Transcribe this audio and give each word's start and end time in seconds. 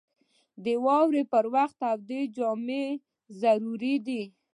•د 0.63 0.65
واورې 0.85 1.23
پر 1.31 1.45
وخت 1.55 1.75
تودې 1.81 2.21
جامې 2.35 2.85
ضروري 3.41 3.95
دي. 4.07 4.21